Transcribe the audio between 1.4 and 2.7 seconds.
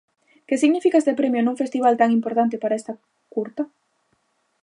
nun festival tan importante